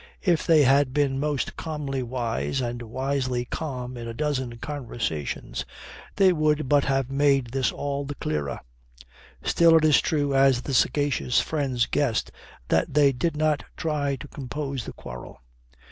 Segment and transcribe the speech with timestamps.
[0.23, 5.63] If they had been most calmly wise and wisely calm in a dozen conversations,
[6.15, 8.61] they would but have made this all the clearer.
[9.43, 12.31] Still it is true, as the sagacious friends guessed,
[12.69, 15.39] that they did not try to compose the quarrel.